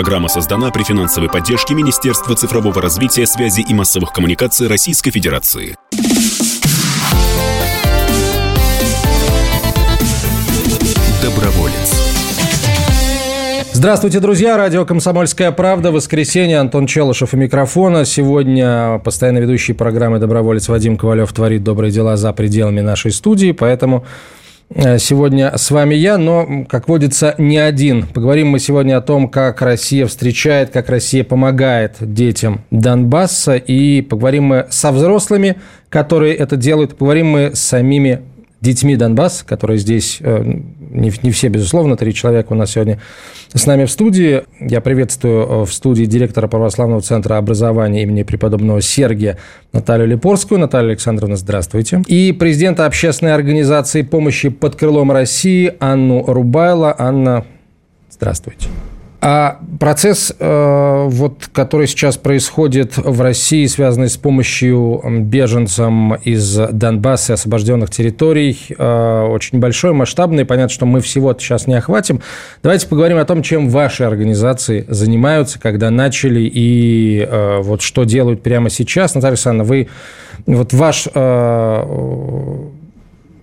[0.00, 5.76] Программа создана при финансовой поддержке Министерства цифрового развития, связи и массовых коммуникаций Российской Федерации.
[11.22, 12.00] Доброволец.
[13.74, 14.56] Здравствуйте, друзья.
[14.56, 15.92] Радио «Комсомольская правда».
[15.92, 16.60] Воскресенье.
[16.60, 18.06] Антон Челышев у микрофона.
[18.06, 23.52] Сегодня постоянно ведущий программы «Доброволец» Вадим Ковалев творит добрые дела за пределами нашей студии.
[23.52, 24.06] Поэтому
[24.98, 28.06] сегодня с вами я, но, как водится, не один.
[28.06, 33.56] Поговорим мы сегодня о том, как Россия встречает, как Россия помогает детям Донбасса.
[33.56, 35.56] И поговорим мы со взрослыми,
[35.88, 36.96] которые это делают.
[36.96, 38.22] Поговорим мы с самими
[38.60, 43.00] детьми Донбасса, которые здесь, э, не, не все, безусловно, три человека у нас сегодня
[43.54, 44.42] с нами в студии.
[44.60, 49.38] Я приветствую э, в студии директора Православного центра образования имени преподобного Сергия
[49.72, 50.60] Наталью Липорскую.
[50.60, 52.02] Наталья Александровна, здравствуйте.
[52.06, 56.94] И президента общественной организации помощи под крылом России Анну Рубайла.
[56.98, 57.44] Анна,
[58.10, 58.68] здравствуйте.
[59.22, 67.32] А процесс, э, вот, который сейчас происходит в России, связанный с помощью беженцам из Донбасса
[67.32, 70.46] и освобожденных территорий, э, очень большой, масштабный.
[70.46, 72.22] Понятно, что мы всего сейчас не охватим.
[72.62, 78.42] Давайте поговорим о том, чем ваши организации занимаются, когда начали и э, вот что делают
[78.42, 79.14] прямо сейчас.
[79.14, 79.88] Наталья Александровна, вы
[80.46, 81.08] вот ваш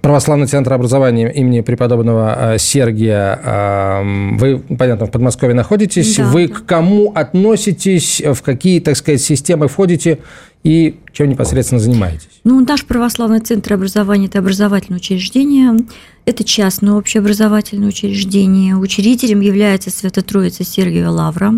[0.01, 3.39] Православный центр образования имени преподобного э, Сергия.
[3.43, 6.15] Эм, вы, понятно, в Подмосковье находитесь.
[6.15, 10.19] Да, Вы к кому относитесь, в какие, так сказать, системы входите
[10.63, 12.41] и чем непосредственно занимаетесь?
[12.43, 15.77] Ну, наш православный центр образования– это образовательное учреждение,
[16.25, 18.75] это частное общеобразовательное учреждение.
[18.75, 21.53] Учредителем является Свято-Троица Сергия Лавра.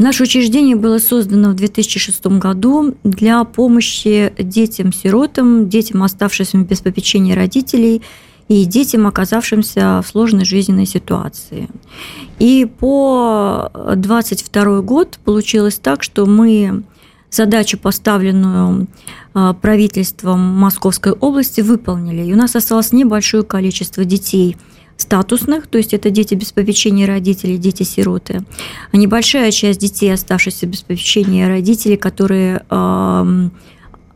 [0.00, 8.00] Наше учреждение было создано в 2006 году для помощи детям-сиротам, детям, оставшимся без попечения родителей,
[8.48, 11.68] и детям, оказавшимся в сложной жизненной ситуации.
[12.38, 16.82] И по 22 год получилось так, что мы
[17.30, 18.86] задачу, поставленную
[19.34, 22.26] а, правительством Московской области, выполнили.
[22.26, 24.56] И у нас осталось небольшое количество детей–
[25.00, 28.42] статусных, то есть это дети без попечения родителей, дети-сироты.
[28.92, 32.62] А небольшая часть детей, оставшихся без попечения родителей, которые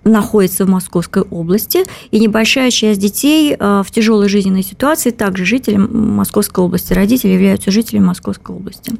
[0.04, 5.76] находятся в Московской области, и небольшая часть детей э, в тяжелой жизненной ситуации, также жители
[5.76, 8.92] Московской области, родители являются жителями Московской области.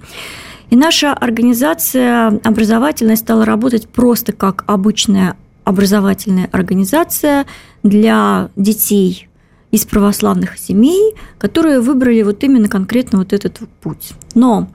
[0.70, 7.46] И наша организация образовательная стала работать просто как обычная образовательная организация
[7.82, 9.28] для детей
[9.74, 14.12] из православных семей, которые выбрали вот именно конкретно вот этот путь.
[14.36, 14.68] Но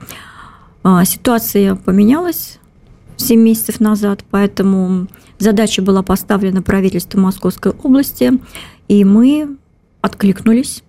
[0.82, 2.58] а, ситуация поменялась
[3.16, 5.06] 7 месяцев назад, поэтому
[5.38, 8.32] задача была поставлена правительством Московской области,
[8.88, 9.56] и мы
[10.02, 10.82] откликнулись.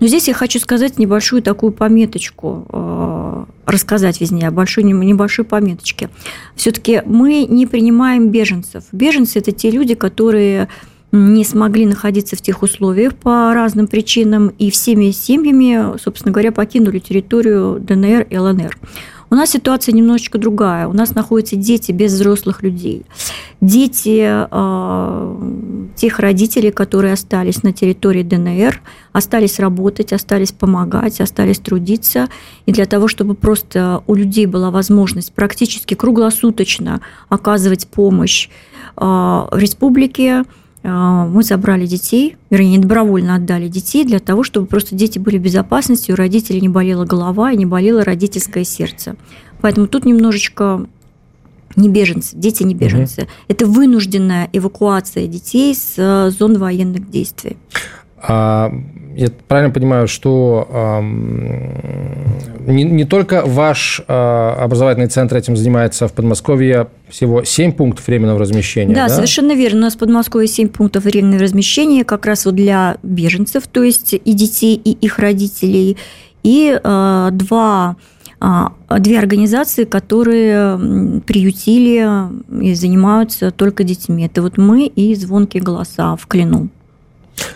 [0.00, 6.08] Но здесь я хочу сказать небольшую такую пометочку, а, рассказать везде, большой, небольшой пометочке.
[6.56, 8.84] Все-таки мы не принимаем беженцев.
[8.92, 10.70] Беженцы– это те люди, которые
[11.12, 16.98] не смогли находиться в тех условиях по разным причинам и всеми семьями, собственно говоря, покинули
[16.98, 18.76] территорию ДНР и ЛНР.
[19.30, 20.88] У нас ситуация немножечко другая.
[20.88, 23.04] У нас находятся дети без взрослых людей.
[23.60, 28.80] Дети э, тех родителей, которые остались на территории ДНР,
[29.12, 32.28] остались работать, остались помогать, остались трудиться.
[32.64, 38.48] И для того, чтобы просто у людей была возможность практически круглосуточно оказывать помощь
[38.96, 40.44] э, в республике,
[40.88, 46.12] мы забрали детей, вернее, добровольно отдали детей для того, чтобы просто дети были в безопасности,
[46.12, 49.16] у родителей не болела голова и не болело родительское сердце.
[49.60, 50.86] Поэтому тут немножечко
[51.76, 53.22] не беженцы, дети не беженцы.
[53.22, 53.28] Угу.
[53.48, 57.56] Это вынужденная эвакуация детей с э, зон военных действий.
[58.20, 58.72] А,
[59.18, 61.00] я правильно понимаю, что э,
[62.70, 68.38] не, не только ваш э, образовательный центр этим занимается в Подмосковье, всего 7 пунктов временного
[68.38, 68.94] размещения.
[68.94, 69.80] Да, да, совершенно верно.
[69.80, 74.12] У нас в Подмосковье 7 пунктов временного размещения как раз вот для беженцев, то есть
[74.12, 75.96] и детей, и их родителей,
[76.44, 77.96] и э, два
[79.00, 80.78] две организации, которые
[81.26, 82.08] приютили
[82.62, 84.26] и занимаются только детьми.
[84.26, 86.68] Это вот мы и «Звонкие голоса» в Клину.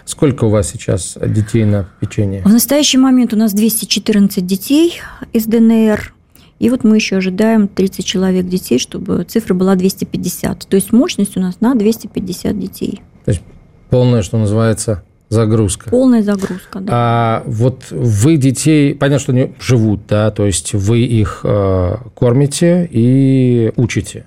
[0.04, 2.42] Сколько у вас сейчас детей на печенье?
[2.42, 5.00] В настоящий момент у нас 214 детей
[5.32, 6.14] из ДНР.
[6.58, 10.66] И вот мы еще ожидаем 30 человек детей, чтобы цифра была 250.
[10.68, 13.02] То есть мощность у нас на 250 детей.
[13.24, 13.42] То есть
[13.90, 15.02] полная, что называется,
[15.32, 15.90] загрузка.
[15.90, 16.92] Полная загрузка, да.
[16.92, 22.88] А вот вы детей, понятно, что они живут, да, то есть вы их э, кормите
[22.90, 24.26] и учите.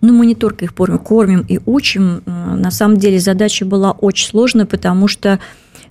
[0.00, 2.22] Ну, мы не только их кормим и учим.
[2.26, 5.40] Э, на самом деле задача была очень сложная, потому что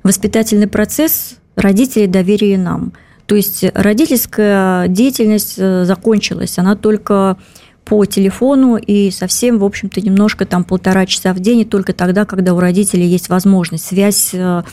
[0.03, 2.93] воспитательный процесс родители доверили нам.
[3.25, 7.37] То есть родительская деятельность э, закончилась, она только
[7.85, 12.25] по телефону и совсем, в общем-то, немножко там полтора часа в день, и только тогда,
[12.25, 13.85] когда у родителей есть возможность.
[13.85, 14.63] Связь э,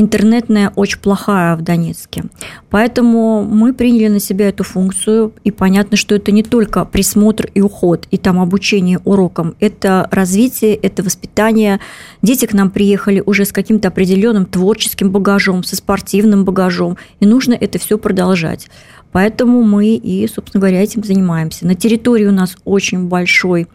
[0.00, 2.24] интернетная очень плохая в Донецке.
[2.70, 7.60] Поэтому мы приняли на себя эту функцию, и понятно, что это не только присмотр и
[7.60, 11.80] уход, и там обучение урокам, это развитие, это воспитание.
[12.22, 17.54] Дети к нам приехали уже с каким-то определенным творческим багажом, со спортивным багажом, и нужно
[17.54, 18.68] это все продолжать.
[19.10, 21.66] Поэтому мы и, собственно говоря, этим занимаемся.
[21.66, 23.66] На территории у нас очень большой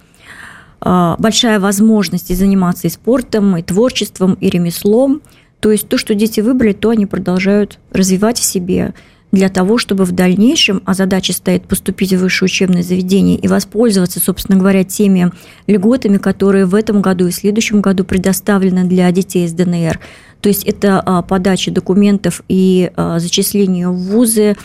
[0.80, 5.22] а, большая возможность и заниматься и спортом, и творчеством, и ремеслом.
[5.63, 8.94] То есть то, что дети выбрали, то они продолжают развивать в себе
[9.31, 14.19] для того, чтобы в дальнейшем, а задача стоит поступить в высшее учебное заведение и воспользоваться,
[14.19, 15.31] собственно говоря, теми
[15.65, 20.01] льготами, которые в этом году и в следующем году предоставлены для детей из ДНР.
[20.42, 24.57] То есть это а, подача документов и а, зачисление в вузы,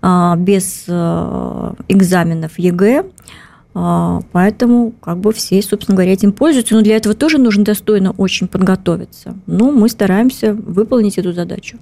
[0.00, 0.84] а, без
[1.88, 3.04] экзаменов ЕГЭ,
[4.32, 6.74] Поэтому как бы все, собственно говоря, этим пользуются.
[6.74, 9.34] Но для этого тоже нужно достойно очень подготовиться.
[9.46, 11.76] Но мы стараемся выполнить эту задачу.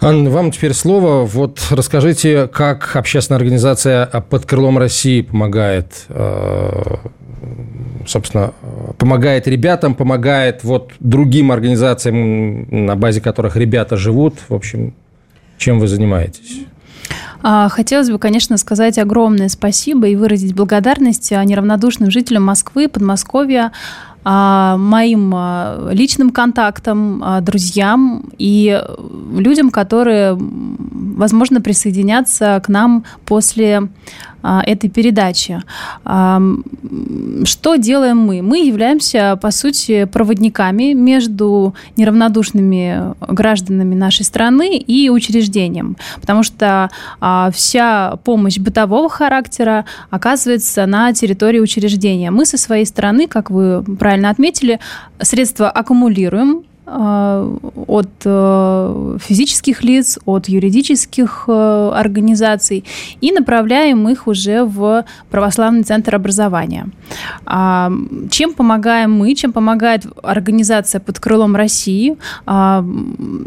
[0.00, 1.24] Анна, вам теперь слово.
[1.24, 6.96] Вот расскажите, как общественная организация «Под крылом России» помогает, э,
[8.04, 8.52] собственно,
[8.98, 14.34] помогает ребятам, помогает вот другим организациям, на базе которых ребята живут.
[14.48, 14.92] В общем,
[15.56, 16.66] чем вы занимаетесь?
[17.48, 24.15] А, хотелось бы, конечно, сказать огромное спасибо и выразить благодарность неравнодушным жителям Москвы, Подмосковья, а,
[24.26, 28.82] моим а, личным контактам, друзьям и
[29.32, 33.88] людям, которые, возможно, присоединятся к нам после
[34.46, 35.60] а, этой передачи.
[36.04, 38.42] Что делаем мы?
[38.42, 46.90] Мы являемся, по сути, проводниками между неравнодушными гражданами нашей страны и учреждением, потому что
[47.20, 52.30] а, вся помощь бытового характера оказывается на территории учреждения.
[52.30, 54.80] Мы со своей стороны, как вы правильно отметили,
[55.20, 57.58] средства аккумулируем, Э,
[57.88, 62.84] от э, физических лиц, от юридических э, организаций
[63.20, 66.88] и направляем их уже в православный центр образования.
[67.44, 67.90] А,
[68.30, 72.16] чем помогаем мы, чем помогает организация под крылом России?
[72.46, 72.84] А,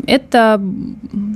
[0.06, 0.62] это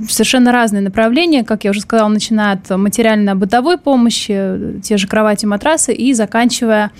[0.06, 5.94] совершенно разные направления, как я уже сказала, начиная от материально-бытовой помощи, те же кровати, матрасы
[5.94, 6.90] и заканчивая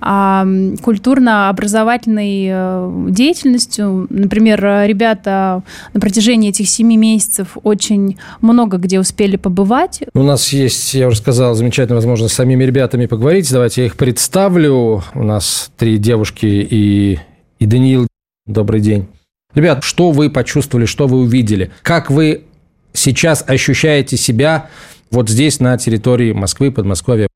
[0.00, 4.06] культурно-образовательной э, деятельностью.
[4.10, 5.62] Например, ребята
[5.92, 10.02] на протяжении этих семи месяцев очень много где успели побывать.
[10.14, 13.50] У нас есть, я уже сказал, замечательная возможность с самими ребятами поговорить.
[13.50, 15.02] Давайте я их представлю.
[15.14, 17.18] У нас три девушки и,
[17.58, 18.06] и Даниил.
[18.46, 19.08] Добрый день.
[19.54, 21.70] Ребят, что вы почувствовали, что вы увидели?
[21.82, 22.44] Как вы
[22.92, 24.68] сейчас ощущаете себя
[25.10, 27.28] вот здесь, на территории Москвы, Подмосковья?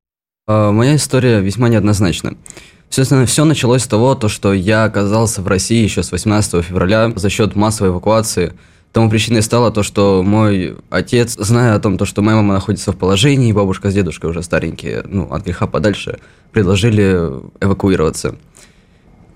[0.49, 2.35] А, моя история весьма неоднозначна.
[2.91, 7.13] Собственно, все началось с того, то, что я оказался в России еще с 18 февраля
[7.15, 8.53] за счет массовой эвакуации.
[8.93, 12.93] Тому причиной стало то, что мой отец, зная о том, то, что моя мама находится
[12.93, 16.19] в положении, бабушка с дедушкой уже старенькие, ну, от греха подальше,
[16.51, 17.31] предложили
[17.61, 18.35] эвакуироваться.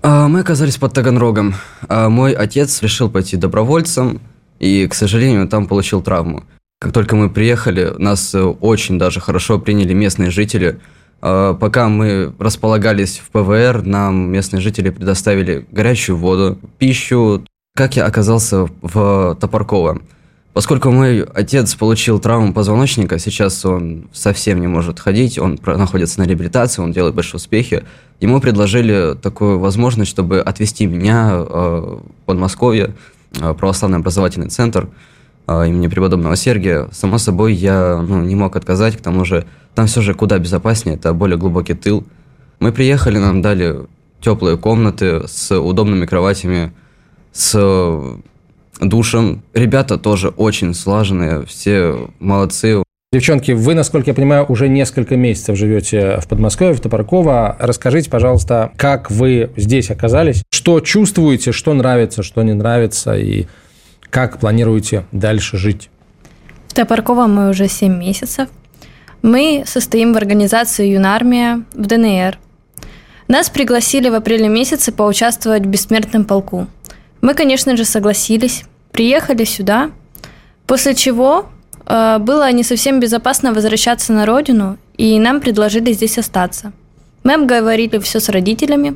[0.03, 1.55] А мы оказались под Таганрогом.
[1.87, 4.19] А мой отец решил пойти добровольцем,
[4.59, 6.43] и, к сожалению, там получил травму.
[6.79, 10.79] Как только мы приехали, нас очень даже хорошо приняли местные жители–
[11.19, 17.43] пока мы располагались в ПВР, нам местные жители предоставили горячую воду, пищу.
[17.75, 19.99] Как я оказался в Топорково?
[20.57, 26.23] Поскольку мой отец получил травму позвоночника, сейчас он совсем не может ходить, он находится на
[26.23, 27.83] реабилитации, он делает большие успехи.
[28.21, 32.95] Ему предложили такую возможность, чтобы отвезти меня э, в Подмосковье,
[33.39, 34.89] э, православный образовательный центр
[35.47, 36.89] имени преподобного Сергия.
[36.91, 40.97] Само собой, я ну, не мог отказать, к тому же там все же куда безопаснее,
[40.97, 42.03] это более глубокий тыл.
[42.59, 43.85] Мы приехали, нам дали
[44.19, 46.73] теплые комнаты с удобными кроватями,
[47.31, 47.57] с
[48.81, 49.43] душем.
[49.53, 52.83] Ребята тоже очень слаженные, все молодцы.
[53.13, 57.55] Девчонки, вы, насколько я понимаю, уже несколько месяцев живете в Подмосковье, в Топорково.
[57.57, 63.45] Расскажите, пожалуйста, как вы здесь оказались, что чувствуете, что нравится, что не нравится, и
[64.09, 65.89] как планируете дальше жить?
[66.67, 68.49] В Топорково мы уже 7 месяцев.
[69.21, 72.37] Мы состоим в организации «Юнармия» в ДНР.
[73.27, 76.67] Нас пригласили в апреле месяце поучаствовать в бессмертном полку.
[77.21, 79.91] Мы, конечно же, согласились, приехали сюда,
[80.65, 81.47] после чего
[81.85, 86.71] э, было не совсем безопасно возвращаться на родину, и нам предложили здесь остаться.
[87.23, 88.95] Мы обговорили все с родителями,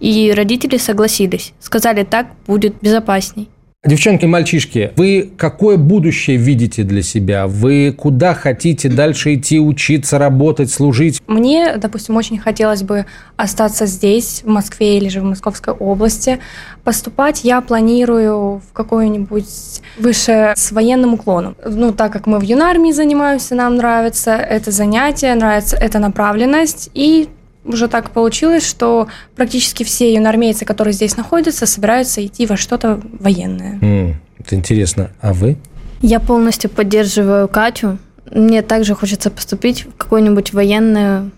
[0.00, 3.48] и родители согласились, сказали, так будет безопасней.
[3.82, 7.46] Девчонки, мальчишки, вы какое будущее видите для себя?
[7.46, 11.22] Вы куда хотите дальше идти, учиться, работать, служить?
[11.26, 13.06] Мне, допустим, очень хотелось бы
[13.36, 16.40] остаться здесь, в Москве или же в Московской области.
[16.84, 21.56] Поступать я планирую в какое-нибудь выше с военным уклоном.
[21.64, 27.30] Ну, так как мы в юнармии занимаемся, нам нравится это занятие, нравится эта направленность, и
[27.64, 33.78] уже так получилось, что практически все юноармейцы, которые здесь находятся, собираются идти во что-то военное.
[33.80, 35.10] Mm, это интересно.
[35.20, 35.56] А вы?
[36.00, 37.98] Я полностью поддерживаю Катю.
[38.30, 41.30] Мне также хочется поступить в какую-нибудь военную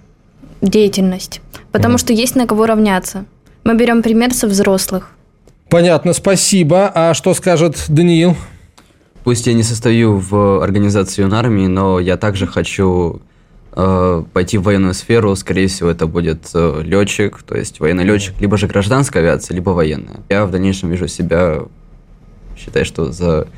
[0.61, 1.41] деятельность,
[1.73, 1.99] потому mm.
[1.99, 3.25] что есть на кого равняться.
[3.65, 5.11] Мы берем пример со взрослых.
[5.69, 6.91] Понятно, спасибо.
[6.95, 8.37] А что скажет Даниил?
[9.25, 13.23] Пусть я не состою в организации юнармии, но я также хочу
[13.75, 18.59] пойти в военную сферу, скорее всего, это будет э, летчик, то есть военный летчик, либо
[18.59, 20.21] же гражданская авиация, либо военная.
[20.29, 21.61] Я в дальнейшем вижу себя,
[22.57, 23.49] считаю, что за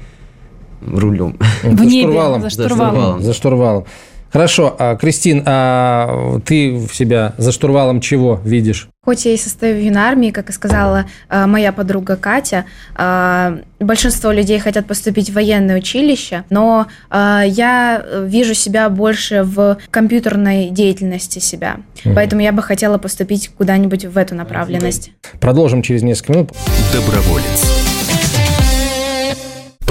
[0.87, 1.37] рулем.
[1.63, 2.43] В за небе, штурвалом.
[2.43, 3.23] За штурвалом.
[3.23, 3.87] За штурвалом.
[4.35, 8.89] Хорошо, а, Кристин, а ты себя за штурвалом чего видишь?
[9.05, 12.65] Хоть я и состою в юнармии, как и сказала а, моя подруга Катя,
[12.97, 20.71] а, большинство людей хотят поступить в военное училище, но я вижу себя больше в компьютерной
[20.71, 21.77] деятельности себя.
[22.05, 22.15] Угу.
[22.17, 25.13] Поэтому я бы хотела поступить куда-нибудь в эту направленность.
[25.39, 26.51] Продолжим через несколько минут.
[26.93, 27.94] Доброволец.